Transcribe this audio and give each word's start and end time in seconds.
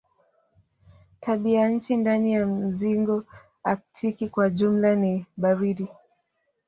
Tabianchi 1.21 1.97
ndani 1.97 2.33
ya 2.33 2.45
mzingo 2.45 3.23
aktiki 3.63 4.29
kwa 4.29 4.49
jumla 4.49 4.95
ni 4.95 5.25
baridi. 5.37 5.87